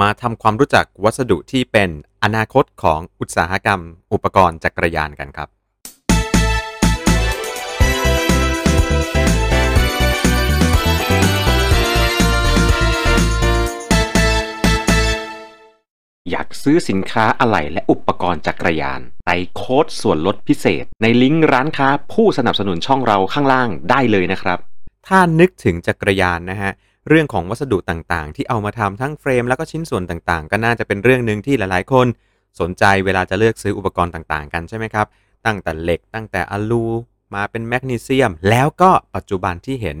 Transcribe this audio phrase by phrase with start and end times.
[0.00, 1.90] มาทำความรู้จักวัสดุที่เป็น
[2.22, 3.80] อนาคตของอุตสาหกรรม
[4.12, 5.48] อุปกรณ์จักรยานกันครับ
[16.30, 24.58] อยากซื้อสินค้าอะไหล่และอุปกรณ์จักรยานใส่โค้ดส่วนลดพิเศษ ในลิงก์ร้านค้าผู้สนับสนุนช่องเราข้างล่างได้เลยนะครับ
[25.06, 26.72] ถ้านึกถึงจักรยานนะฮะ
[27.08, 32.06] เรื่องของวัสดุต่างๆ ที่เอามาทำทั้งเฟรม แล้วก็ชิ้นส่วนต่างๆ ก็น่าจะเป็นเรื่องหนึ่งที่หลายๆ คน
[32.60, 35.06] สนใจเวลาจะเลือกซื้ออุปกรณ์ต่างๆ กันใช่ไหมครับ
[35.46, 36.84] ตั้งแต่เหล็กตั้งแต่อลู
[37.34, 39.98] มาเป็นแมกนีเซียม แล้วก็ปัจจุบันที่เห็น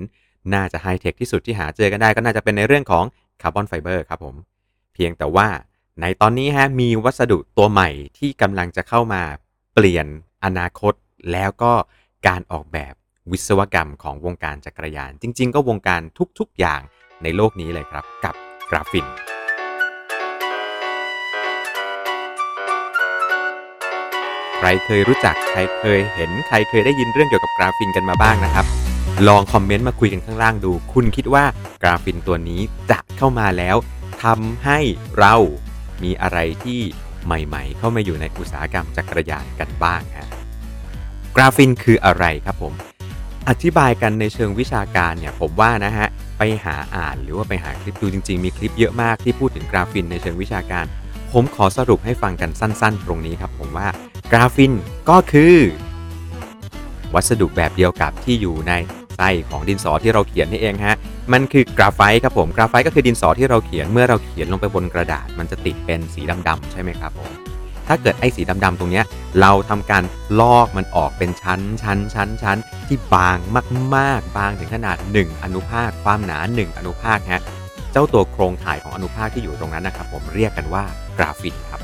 [0.54, 3.04] น่าจะไฮเทคที่สุดที่หาเจอกันได้ก็น่าจะเป็นในเรื่องของ
[3.42, 4.34] คาร์บอนไฟเบอร์ครับผม
[4.94, 5.48] เพียงแต่ว่า
[6.00, 7.88] ในตอนนี้ฮะมีวัสดุตัวใหม่
[8.18, 9.22] ที่กำลังจะเข้ามา
[9.74, 10.06] เปลี่ยน
[10.44, 10.92] อนาคต
[11.32, 11.72] แล้วก็
[12.26, 12.94] การออกแบบ
[13.30, 16.00] วิศวกรรมของวงการจักรยาน จริง ๆ ก็วงการ
[16.38, 16.80] ทุกๆอย่าง
[17.22, 18.34] ในโลกนี้เลยครับ กับ
[18.70, 19.06] กราฟีน
[24.58, 28.66] ใครเคยรู้จักใครเคยเห็นใครเคยได้ยินเรื่องเกี่ยวกับกราฟีนกันมาบ้างนะครับ
[29.28, 31.44] ลองคอมเมนต์มาคุยกันข้างล่างดู คุณคิดว่า
[31.82, 32.60] กราฟีนตัวนี้
[32.90, 33.76] จะเข้ามาแล้ว
[34.22, 34.78] ทำให้
[35.18, 35.34] เรา
[36.02, 36.80] มีอะไรที่
[37.24, 40.28] ใหม่ๆ เข้ามาอยู่ในอุตสาหกรรมจักรยานกันบ้างฮะ
[41.36, 42.72] กราฟินคืออะไรครับผม
[43.48, 46.08] อธิบายกันในเชิงวิชาการเนี่ยผมว่านะฮะ
[46.38, 50.86] ไปหาอ่าน หรือว่าไปหาคลิปดูจริง ๆ มีคลิปเยอะมากที่พูดถึงกราฟินในเชิงวิชาการ
[51.32, 53.88] ผมขอสรุปให้ฟังกันสั้น ๆ ตรงนี้ครับ ผมว่า
[54.32, 54.72] กราฟิน
[55.10, 55.54] ก็คือ
[57.14, 58.72] วัสดุแบบเดียวกับที่อยู่ใน
[59.16, 60.96] ไส้ของดินสอที่เราเขียนนี่เองฮะ
[61.32, 67.47] มันคือกราไฟต์ครับผม กราไฟต์ก็คือดินสอที่เราเขียนเมื่อเราเขียนลงไปบนกระดาษ มันจะติดเป็นสีดำๆใช่ไหมครับผม
[67.88, 69.04] ถ้าเกิดไอ้สีดำๆตรงเนี้ย
[69.40, 70.04] เราทำการ
[70.40, 72.58] ลอกมันออกเป็นชั้นชั้นชั้นชั้น
[72.88, 73.38] ที่บาง
[73.96, 77.42] มากๆ บางถึงขนาด 1 อนุภาค ความหนา 1 อนุภาคฮะ
[77.92, 80.84] เจ้าตัวโครงข่ายของอนุภาคที่อยู่ตรงนั้นนะครับ ผมเรียกกันว่า
[81.18, 81.80] กราฟีนครับ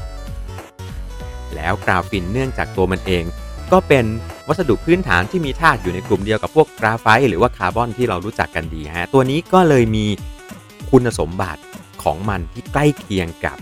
[1.54, 3.24] แล้วกราฟีนเนื่องจากตัวมันเอง
[3.72, 4.04] ก็เป็น
[4.48, 10.06] วัสดุพื้นฐานที่มีธาตุอยู่ในกลุ่มเดียวกับพวกกราไฟต์หรือว่าคาร์บอนที่เรารู้จักกันดีฮะตัวนี้ก็เลยมี
[10.90, 11.62] คุณสมบัติ
[12.02, 13.56] ของมันที่ใกล้เคียงกับ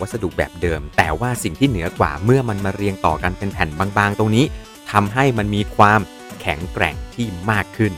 [0.00, 4.44] วัสดุแบบเดิม แต่ว่าสิ่งที่เหนือกว่าเมื่อมันมาเรียงต่อกันเป็นแผ่นบางๆ ตรงนี้
[4.92, 6.00] ทำให้มันมีความ
[6.40, 7.92] แข็งแกร่งที่มากขึ้น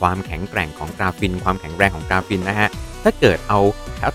[0.00, 2.68] ความแข็งแกร่งของกราฟีน ความแข็งแรงของกราฟีนนะฮะ
[3.02, 3.60] ถ้าเกิดเอา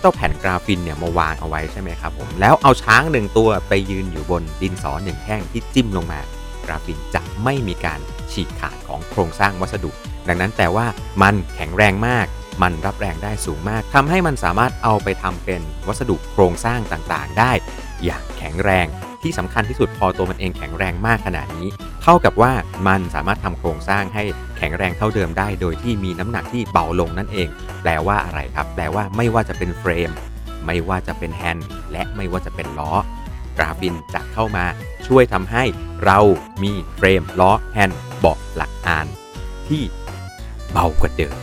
[0.00, 6.20] เจ้าแผ่นกราฟีนเนี่ยมาวางเอาไว้ใช่ไหมครับผมแล้วเอาช้างหนึ่งตัวไปยืนอยู่บนดินสอหนึ่งแท่งที่จิ้มลงมา
[6.66, 8.00] กราฟีนจะไม่มีการ
[8.32, 9.90] ฉีกขาดของโครงสร้างวัสดุ
[10.28, 10.86] ดังนั้นแปลว่า
[11.22, 12.26] มันแข็งแรงมาก
[12.62, 17.52] มันรับแรงได้สูงมากทำให้มันสามารถเอาไปทำเป็นวัสดุโครงสร้างต่างๆ ได้
[18.04, 18.86] อย่างแข็งแรง
[19.22, 21.68] ที่สำคัญที่สุดพอตัวมันเองแข็งแรงมากขนาดนี้
[22.02, 22.52] เท่ากับว่า
[22.88, 24.22] มันสามารถทำโครงสร้างให้
[24.58, 27.48] แข็งแรงเท่าเดิมได้ โดยที่มีน้ำหนักที่เบาลงนั่นเอง
[27.82, 30.10] แปลว่าอะไรครับ แปลว่าไม่ว่าจะเป็นเฟรม
[30.66, 32.92] ไม่ว่าจะเป็นแฮนด์และไม่ว่าจะเป็นล้อ
[33.58, 34.64] กราฟีนจะเข้ามา
[35.06, 35.64] ช่วยทำให้
[36.04, 36.18] เรา
[36.62, 39.06] มีเฟรมล้อแฮนด์เบาะหลักอาน
[39.68, 39.82] ที่
[40.72, 41.36] เบากว่าเดิม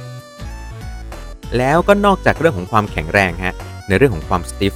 [1.58, 3.56] แล้วก็นอกจากเรื่องของความแข็งแรงฮะ
[3.88, 4.74] ในเรื่องของความ stiff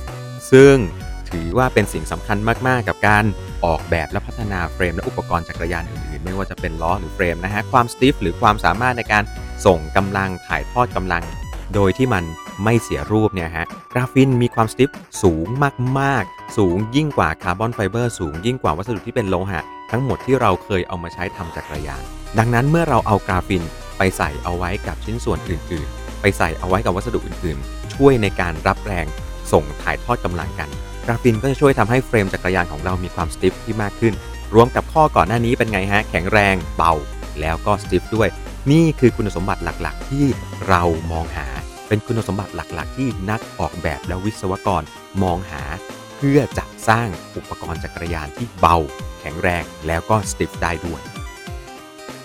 [0.52, 0.76] ซึ่ง
[1.30, 3.24] ถือว่าเป็นสิ่งสำคัญมากๆ กับการ
[3.66, 9.24] ออกแบบและพัฒนาเฟรมและอุปกรณ์จักรยานอื่นๆ ไม่ว่าจะเป็นล้อหรือเฟรมนะฮะความ stiff หรือความสามารถในการ
[9.66, 11.24] ส่งกำลังถ่ายทอดกำลัง
[11.74, 12.24] โดยที่มัน
[12.64, 14.90] ไม่เสียรูปเนี่ยฮะกราฟีนมีความ stiff
[15.24, 15.48] สูง
[16.00, 19.62] มากๆ สูงยิ่งกว่าคาร์บอนไฟเบอร์สูงยิ่งกว่าวัสดุที่เป็นโลหะ
[19.92, 22.04] ทั้งหมดที่เราเคยเอามาใช้ทำจักรยาน
[22.38, 23.64] ดังนั้นเมื่อเราเอา graphene
[23.98, 29.06] ไปใส่เอาไว้กับชิ้นส่วนอื่นๆ ไปใส่เอาไว้กับวัสดุอื่นๆ ช่วยในการรับแรง
[29.52, 30.70] ส่งถ่ายทอดกำลังกัน
[31.06, 34.14] graphene ก็จะช่วยทำให้เฟรมจักรยานของเรามีความ stiff ที่มากขึ้น
[34.56, 36.94] รวมกับข้อก่อนหน้านี้เป็นไงฮะ แข็งแรงเบา
[37.42, 38.30] แล้วก็ stiff ด้วย
[38.72, 40.26] นี่คือคุณสมบัติหลักๆ ที่
[40.68, 41.48] เรามองหา
[41.88, 44.84] เป็นคุณสมบัติหลักๆ ที่นักออกแบบและวิศวกร
[45.24, 45.64] มองหา
[46.18, 48.78] เพื่อจะสร้างอุปกรณ์จักรยานที่เบา
[49.20, 51.02] แข็งแรงแล้วก็สติฟได้ด้วย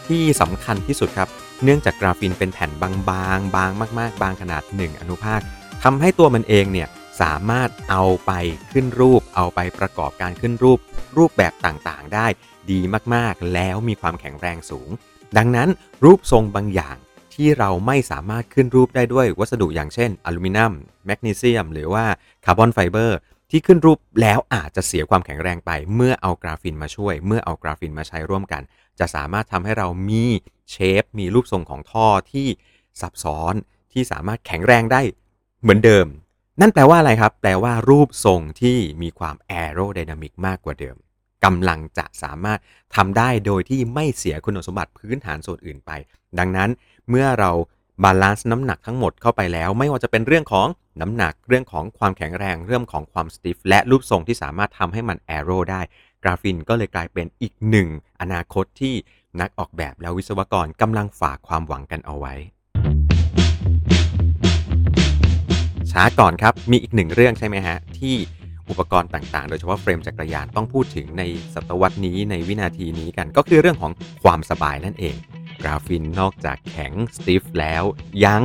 [0.08, 1.28] ที่สำคัญที่สุดครับ
[1.64, 2.90] เนื่องจากกราฟินเป็นแผ่นบา
[3.36, 5.40] งๆ บางมาก ๆ บางขนาด 1 อนุภาค
[5.82, 6.88] ทำให้ตัวมันเองเนี่ย
[7.22, 8.32] สามารถเอาไป
[8.72, 10.78] ขึ้นรูป เอาไปประกอบการขึ้นรูป
[11.16, 12.26] รูปแบบต่างๆ ได้
[12.70, 12.80] ดี
[13.14, 14.88] มากๆ แล้วมีความแข็งแรงสูง
[15.36, 15.68] ดังนั้น
[16.04, 16.96] รูปทรงบางอย่าง
[17.34, 20.72] ที่เราไม่สามารถขึ้นรูปได้ด้วยวัสดุอย่างเช่นอลูมิเนียม
[21.06, 22.04] แมกนีเซียม หรือว่า
[22.44, 23.18] คาร์บอนไฟเบอร์
[23.54, 28.62] ที่ขึ้นรูปแล้วอาจจะเสียความแข็งแรงไป เมื่อเอา graphene มาช่วย เมื่อเอา graphene มาใช้ร่วมกัน
[28.98, 30.24] จะสามารถทำให้เรามี
[30.70, 32.46] shape มีรูปทรงของท่อที่
[33.00, 33.54] ซับซ้อน
[33.92, 35.02] ที่สามารถแข็งแรงได้
[35.62, 36.06] เหมือนเดิม
[36.60, 40.96] นั่นแปลว่าอะไรครับ แปลว่ารูปทรงที่มีความ aerodynamic มากกว่าเดิม
[41.44, 42.58] กำลังจะสามารถ
[42.96, 45.90] ทำได้โดยที่ไม่เสียคุณสมบัติพื้นฐานส่วนอื่นไป
[46.38, 46.70] ดังนั้น
[47.08, 47.50] เมื่อเรา
[48.02, 50.68] balance น้ำหนักทั้งหมดเข้าไปแล้ว ไม่ว่าจะเป็นเรื่องของ
[51.00, 55.80] น้ำหนักเรื่องของความแข็งแรง เรื่องของความ stiff และรูปทรงที่สามารถทำให้มัน aero ได้
[56.22, 57.88] graphene ก็เลยกลายเป็นอีกหนึ่ง
[58.20, 58.94] อนาคตที่
[59.40, 62.34] นักออกแบบและวิศวกรกำลังฝากความหวังกันเอาไว้
[65.92, 68.14] ช้าก่อนครับมีอีกหนึ่งเรื่องใช่ไหมฮะ ที่
[68.70, 71.22] อุปกรณ์ต่างๆ โดยเฉพาะเฟรมจักรยานต้องพูดถึงใน
[71.54, 73.92] ศตวรรษนี้ในวินาทีนี้กัน ก็คือเรื่องของ
[74.24, 75.16] ความสบายนั่นเอง
[75.62, 77.82] กราฟินนอกจากแข็งสติฟแล้ว
[78.24, 78.42] ยัง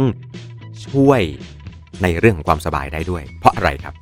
[0.87, 1.21] ช่วย
[2.03, 3.93] ในเรื่องของความสบายได้ด้วย เพราะอะไรครับ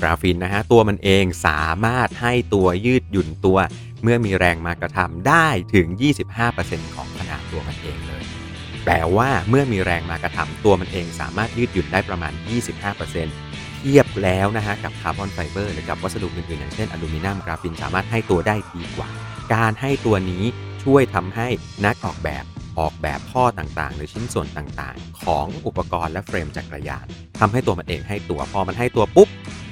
[0.00, 3.58] กราฟินนะฮะตัวมันเองสามารถให้ตัวยืดหยุ่นตัว
[4.02, 5.86] เมื่อมีแรงมากระทำได้ถึง
[6.40, 8.22] 25%ของขนาดตัวมันเองเลย
[8.84, 12.32] แปลว่าเมื่อมีแรงมากระทำตัวมันเองสามารถยืดหยุ่นได้ประมาณ
[13.06, 19.08] 25%เทียบแล้วนะฮะกับคาร์บอนไฟเบอร์หรือกับวัสดุอื่นๆอย่างเช่นอลูมิเนียม graphene สามารถให้ตัวได้ดีกว่า
[19.54, 20.44] การให้ตัวนี้
[20.82, 21.48] ช่วยทำให้
[21.84, 22.44] นักออกแบบ
[22.80, 27.06] ออกแบบท่อต่างๆ หรือชิ้นส่วนต่างๆ ของอุปกรณ์และเฟรมจักรยาน
[27.40, 29.28] ทำให้ตัวมันเองให้ตัวพอมันให้ตัวปุ๊บ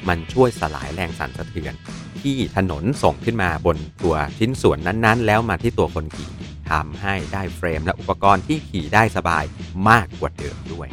[0.09, 1.75] มันช่วยสลายแรงสั่นสะเทือน
[2.23, 6.31] ที่ถนนส่งขึ้นมาบนตัวชิ้นส่วนนั้นๆ แล้วมาที่ตัวคนขี่
[6.71, 9.45] ทำให้ได้เฟรมและอุปกรณ์ที่ขี่ได้สบาย
[9.89, 10.89] มากกว่าเดิมด้วย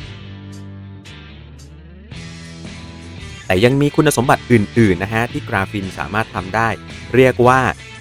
[3.46, 6.70] แต่ยังมีคุณสมบัติอื่น ๆ นะฮะ ที่กราฟินสามารถทำได้
[7.16, 7.60] เรียกว่า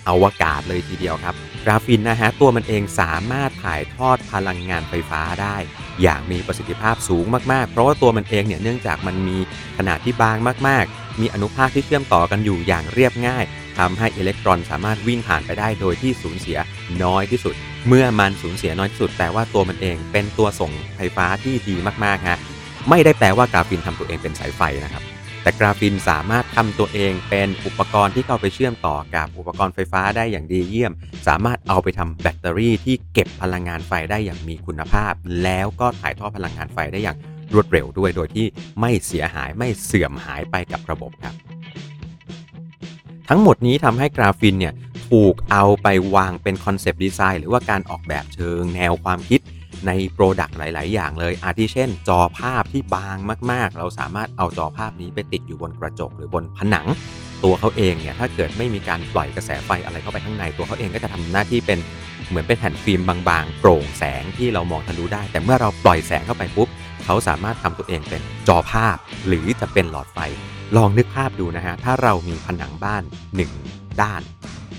[0.08, 1.34] อวกาศเลยทีเดียวครับ
[1.64, 5.56] กราฟินนะฮะตัวมันเองสามารถถ่ายทอดพลังงานไฟฟ้าได้
[6.02, 9.36] อย่างมีประสิทธิภาพสูงมากๆ เพราะว่าตัวมันเองเนี่ยเนื่องจากมันมี
[9.78, 10.36] ขนาดที่บาง
[10.68, 13.44] มากๆ มีอนุภาคที่เชื่อมต่อกันอยู่อย่างเรียบง่าย
[13.78, 16.58] ทำให้อิเล็กตรอนสามารถวิ่งผ่านไปได้โดยที่สูญเสีย
[17.04, 17.54] น้อยที่สุด
[17.88, 22.38] เมื่อมันสูญเสียน้อยที่สุด แต่ว่าตัวมันเองเป็นตัวส่งไฟฟ้าที่ดีมากๆฮะ
[22.90, 25.02] ไม่ได้แปลว่ากราฟินทำตัวเองเป็นสายไฟนะครับ
[25.44, 30.92] แต่กราฟินสามารถทำตัวเองเป็นอุปกรณ์ที่เข้าไปเชื่อมต่อกับอุปกรณ์ไฟฟ้าได้อย่างดีเยี่ยม
[31.28, 35.12] สามารถเอาไปทำแบตเตอรี่ที่เก็บพลังงานไฟได้อย่างมีคุณภาพ
[35.42, 37.18] แล้วก็ถ่ายทอดพลังงานไฟได้อย่าง
[37.54, 38.46] รวดเร็วด้วย โดยที่
[38.80, 41.34] ไม่เสียหายไม่เสื่อมหายไปกับระบบครับ
[43.28, 44.74] ทั้งหมดนี้ทำให้ graphene เนี่ย
[45.10, 49.40] ถูกเอาไปวางเป็น concept design หรือว่าการออกแบบเชิงแนวความคิด
[49.86, 53.16] ใน product หลาย ๆ อย่างเลย อาทิเช่น จอภาพที่บาง
[53.50, 56.86] มาก ๆ เราสามารถเอาจอภาพนี้ไปติดอยู่บนกระจกหรือบนผนัง
[57.44, 61.78] ตัวเขาเองเนี่ยถ้าเกิดไม่มีการปล่อยกระแสไฟอะไรเข้าไปข้างในตัวเขาเองก็จะทำหน้าที่เป็น
[62.28, 66.68] เหมือนเป็นแผ่นฟิล์มบาง ๆ โปร่งแสงที่เรามองทะลุได้ แต่เมื่อเราปล่อยแสงเข้าไปปุ๊บ
[67.04, 68.96] เขาสามารถทำตัวเองเป็นจอภาพ
[69.26, 70.18] หรือจะเป็นหลอดไฟ
[70.76, 73.02] ลองนึกภาพดูนะฮะถ้าเรามีผนังบ้าน
[73.50, 74.22] 1 ด้าน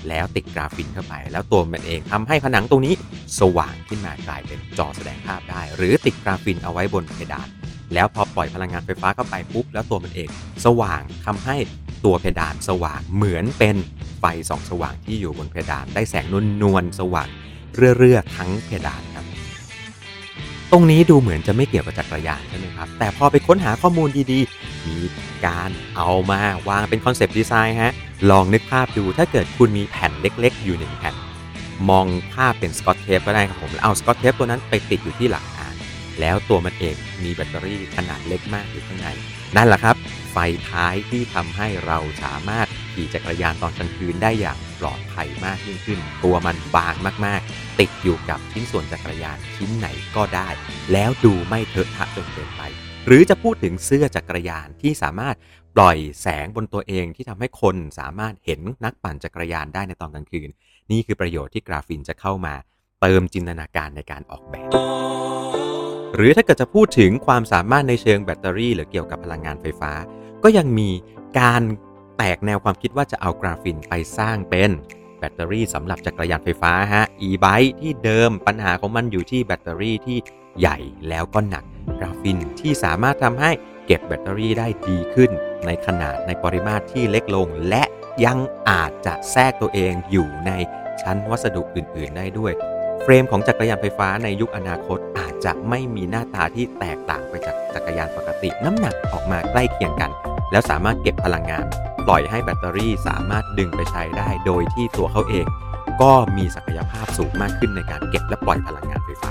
[0.08, 2.94] แล้วติดกราฟินเข้าไป แล้วตัวมันเองทำให้ผนังตรงนี้
[3.40, 7.48] สว่างขึ้นมากลายเป็นจอแสดงภาพได้ หรือติดกราฟินเอาไว้บนเพดาน
[7.94, 10.28] แล้วพอปล่อยพลังงานไฟฟ้าเข้าไปปุ๊บแล้วตัวมันเอง
[10.64, 11.56] สว่างทำให้
[12.04, 13.76] ตัวเพดานสว่างเหมือนเป็น
[14.20, 17.28] ไฟส่องสว่างที่อยู่บนเพดานได้แสงนวลนวลสว่าง
[17.98, 19.24] เรื่อๆทั้งเพดานครับ
[20.72, 24.98] ตรงนี้ดูเหมือนจะไม่เกี่ยวกับจักรยานใช่ไหมครับ แต่พอไปค้นหาข้อมูลดีๆ มี
[25.46, 27.92] การเอามาวางเป็น concept design ฮะ
[28.30, 31.14] ลองนึกภาพดูถ้าเกิดคุณมีแผ่นเล็กๆ อยู่หนึ่งแผ่น
[31.90, 35.68] มองภาพเป็นสกอตเทปก็ได้ครับผมเอาสกอตเทปตัวนั้นไปติดอยู่ที่หลังคา
[36.20, 39.08] แล้วตัวมันเองมีแบตเตอรี่ขนาดเล็กมากอยู่ข้างใน
[39.56, 39.96] นั่นแหละครับ
[40.32, 40.38] ไฟ
[40.70, 46.94] ท้ายที่ทำให้เราสามารถขี่จักรยานตอนกลางคืนได้อย่างปลอดภัยมากยิ่งขึ้น ตัวมันบาง
[47.26, 50.48] มากๆ ติดอยู่กับชิ้นส่วนจักรยานชิ้นไหนก็ได้
[50.92, 52.62] แล้วดูไม่เถอะทะจนเกินไป
[53.06, 55.36] หรือจะพูดถึงเสื้อจักรยานที่สามารถ
[55.76, 60.48] ปล่อยแสงบนตัวเองที่ทำให้คนสามารถเห็นนักปั่นจักรยานได้ในตอนกลางคืน
[60.90, 62.54] นี่คือประโยชน์ที่กราฟินจะเข้ามา
[63.00, 64.68] เติมจินตนาการในการออกแบบ
[66.14, 69.92] หรือถ้าเกิดจะพูดถึงความสามารถในเชิงแบตเตอรี่ หรือเกี่ยวกับพลังงานไฟฟ้า
[70.42, 70.90] ก็ยังมี
[71.40, 71.62] การ
[72.18, 74.70] แตกแนวความคิดว่าจะเอา graphene ไปสร้างเป็น
[75.18, 80.18] แบตเตอรี่สำหรับจักรยานไฟฟ้าฮะ e-bike ที่เดิมปัญหาของมันอยู่ที่แบตเตอรี่ที่
[80.60, 80.78] ใหญ่
[81.08, 81.64] แล้วก็หนัก
[82.00, 83.50] graphene ที่สามารถทำให้
[83.86, 85.30] เก็บแบตเตอรี่ได้ดีขึ้น
[85.66, 87.82] ในขนาดในปริมาตรที่เล็กลง และ
[88.24, 88.38] ยัง
[88.70, 90.50] อาจจะแทรกตัวเองอยู่ใน
[91.02, 92.52] ชั้นวัสดุอื่น ๆ ได้ด้วย
[93.02, 100.10] เฟรมของจักรยานไฟฟ้าในยุคอนาคตอาจจะไม่มีหน้าตาที่แตกต่างไปจากจักรยานปกติ น้ำหนักออกมาใกล้เคียงกัน
[100.52, 101.66] แล้วสามารถเก็บพลังงาน
[102.06, 105.46] ปล่อยให้แบตเตอรี่สามารถดึงไปใช้ได้ โดยที่ตัวเขาเอง
[106.02, 109.30] ก็มีศักยภาพสูงมากขึ้นในการเก็บและปล่อยพลังงานไฟฟ้า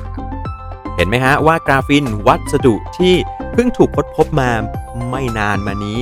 [0.95, 3.13] เห็นไหมฮะว่ากราฟินวัสดุที่
[3.53, 4.49] เพิ่งถูกค้นพบมา
[5.09, 5.99] ไม่นานมานี้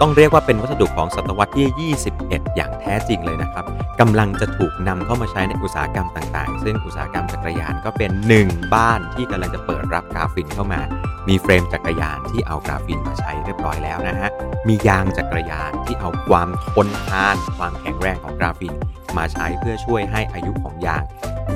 [0.00, 3.64] ต้องเรียกว่าเป็นวัสดุของศตวรรษที่ 21 อย่างแท้จริงเลยนะครับ
[4.00, 10.80] กำลังจะถูกนำเข้ามาใช้ในอุตสาหกรรมต่างๆ ซึ่งอุตสาหกรรมจักรยานก็เป็นหนึ่งบ้านที่กำลังจะเปิดรับกราฟินเข้ามา
[11.28, 14.30] มีเฟรมจักรยานที่เอา graphene มาใช้เรียบร้อยแล้วนะฮะ
[14.68, 18.74] มียางจักรยานที่เอาความทนทาน ความแข็งแรงของ graphene
[19.16, 21.02] มาใช้เพื่อช่วยให้อายุของยาง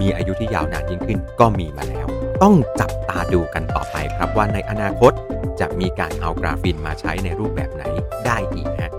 [0.00, 2.08] มีอายุที่ยาวนานยิ่งขึ้นก็มีมาแล้ว
[2.42, 5.12] ต้องจับตาดูกันต่อไปครับว่าในอนาคต
[5.60, 7.84] จะมีการเอา graphene มาใช้ในรูปแบบไหน
[8.26, 8.92] ได้อีกฮะ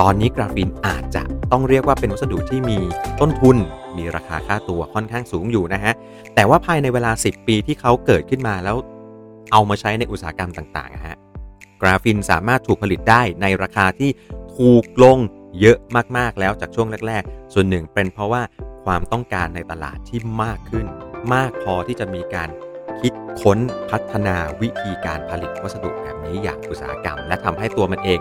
[0.00, 1.22] ตอนนี้ graphene อาจจะ
[1.52, 2.78] ต้องเรียกว่าเป็นวัสดุที่มี
[3.20, 3.56] ต้นทุน
[3.96, 5.92] มีราคาค่าตัวค่อนข้างสูงอยู่นะฮะ
[6.34, 8.76] แต่ว่าภายในเวลา 10 ปีที่เขาเกิดขึ้นมาแล้ว
[9.52, 11.16] เอามาใช้ในอุตสาหกรรมต่างๆฮะ
[11.82, 14.10] กราฟีนสามารถถูกผลิตได้ในราคาที่
[14.56, 15.18] ถูกลง
[15.60, 15.78] เยอะ
[16.16, 18.42] มากๆแล้วจากช่วงแรก ๆ ส่วนหนึ่งเป็นเพราะว่า
[18.84, 20.86] ความต้องการในตลาดที่มากขึ้น
[21.34, 22.50] มากพอที่จะมีการ
[23.00, 23.58] คิดค้น
[23.90, 28.20] พัฒนาวิธีการผลิตวัสดุแบบนี้อย่างอุตสาหกรรม และทำให้ตัวมันเอง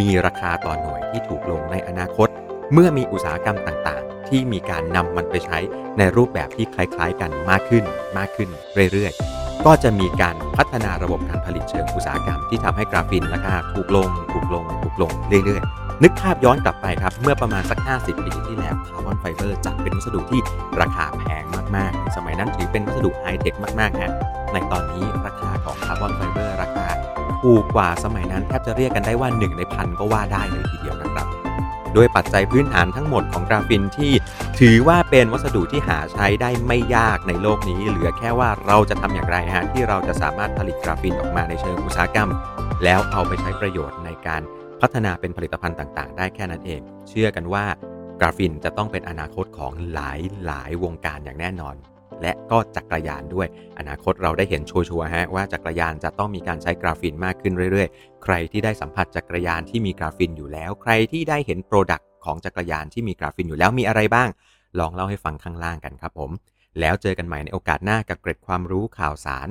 [0.00, 2.28] มีราคาต่อหน่วยที่ถูกลงในอนาคต
[2.72, 5.58] เมื่อมีอุตสาหกรรมต่างๆ ที่มีการนำมันไปใช้
[5.98, 7.84] ในรูปแบบที่คล้ายๆ กันมากขึ้น
[8.18, 8.48] มากขึ้น
[8.92, 15.10] เรื่อยๆ ก็จะมีการพัฒนาระบบการผลิตเชิงอุตสาหกรรม ที่ทำให้ graphene ราคาถูกลง ถูกลง ถูกลง
[15.44, 20.40] เรื่อยๆ นึกภาพย้อนกลับไปครับ เมื่อประมาณสัก 50 ปีที่แล้วคาร์บอนไฟเบอร์จะเป็นวัสดุที่
[20.80, 21.44] ราคาแพง
[21.76, 24.12] มากๆ สมัยนั้นถือเป็นวัสดุไฮเทคมากๆฮะ
[24.52, 26.86] ในตอนนี้ราคาของคาร์บอนไฟเบอร์ราคา
[27.42, 31.26] ถูกกว่าสมัยนั้นแทบจะเรียกกันได้ว่า 1 ในพันก็ว่าได้เลยทีเดียวนะครับ
[31.96, 34.12] ด้วยปัจจัยพื้นฐานทั้งหมดของ graphene ที่
[34.60, 42.30] ถือว่าเป็นวัสดุที่หาใช้ได้ไม่ยากในโลกนี้ เหลือแค่ว่าเราจะทำอย่างไรฮะที่เราจะสามารถผลิต graphene ออกมาในเชิงอุตสาหกรรม
[42.84, 44.42] แล้วเอาไปใช้ประโยชน์ในการ
[44.82, 47.64] พัฒนาเป็นผลิตภัณฑ์ต่างๆ ได้แค่นั้นเอง เชื่อกันว่า
[48.20, 51.74] graphene จะต้องเป็นอนาคตของหลายหลายวงการอย่างแน่นอน
[52.22, 53.46] และก็จักรยานด้วย
[53.78, 64.28] อนาคตเราได้เห็นชัวร์ๆฮะว่าจักรยานจะต้องมีการใช้ graphene มากขึ้นเรื่อยๆ ใครที่ได้สัมผัสจักรยานที่มี graphene อยู่แล้ว ใครที่ได้เห็น product ของจักรยานที่มี graphene อยู่แล้วมีอะไรบ้าง
[64.78, 66.30] ลองเล่าให้ฟังข้างล่างกันครับผม
[66.80, 69.48] แล้วเจอกันใหม่ในโอกาสหน้ากับเกร็ดความรู้ข่าวสาร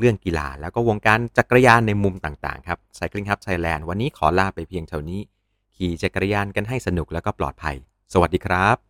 [0.00, 5.20] เรื่องกีฬา แล้วก็วงการจักรยานในมุมต่างๆครับ Cycling Hub Thailand วันนี้ขอลาไปเพียงเท่านี้
[5.76, 7.76] ขี่จักรยานกันให้สนุกแล้วก็ปลอดภัย
[8.12, 8.89] สวัสดีครับ